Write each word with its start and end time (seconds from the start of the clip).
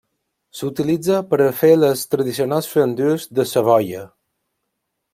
S'utilitza 0.59 1.19
per 1.33 1.39
a 1.45 1.51
fer 1.59 1.69
les 1.83 2.03
tradicionals 2.15 2.73
fondues 2.75 3.31
de 3.41 3.49
Savoia. 3.55 4.07